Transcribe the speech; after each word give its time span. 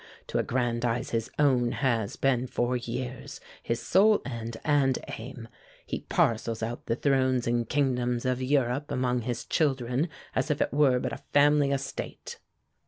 To 0.29 0.39
aggrandize 0.39 1.11
his 1.11 1.29
own 1.37 1.73
has 1.73 2.15
been 2.15 2.47
for 2.47 2.75
years 2.75 3.39
his 3.61 3.79
sole 3.79 4.19
end 4.25 4.57
and 4.65 4.97
aim. 5.19 5.47
He 5.85 5.99
parcels 6.09 6.63
out 6.63 6.87
the 6.87 6.95
thrones 6.95 7.45
and 7.45 7.69
kingdoms 7.69 8.25
of 8.25 8.41
Europe 8.41 8.89
among 8.89 9.21
his 9.21 9.45
children 9.45 10.09
as 10.35 10.49
if 10.49 10.59
it 10.59 10.73
were 10.73 10.97
but 10.97 11.13
a 11.13 11.21
family 11.33 11.69
estate." 11.69 12.39